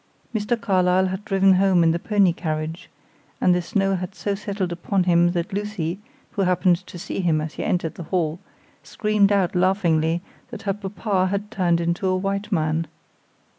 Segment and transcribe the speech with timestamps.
[0.33, 0.59] Mr.
[0.59, 2.89] Carlyle had driven home in the pony carriage,
[3.39, 5.99] and the snow had so settled upon him that Lucy,
[6.31, 8.39] who happened to see him as he entered the hall,
[8.81, 12.87] screamed out laughingly that her papa had turned into a white man.